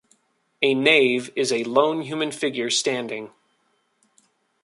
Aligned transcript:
A 0.63 0.73
Knave 0.73 1.29
is 1.35 1.51
a 1.51 1.63
lone 1.65 2.01
human 2.01 2.31
figure 2.31 2.71
standing. 2.71 3.29